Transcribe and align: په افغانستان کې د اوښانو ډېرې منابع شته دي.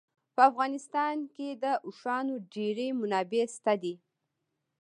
په 0.35 0.41
افغانستان 0.51 1.15
کې 1.33 1.47
د 1.63 1.65
اوښانو 1.85 2.35
ډېرې 2.55 2.87
منابع 3.01 3.43
شته 3.55 3.73
دي. 3.83 3.95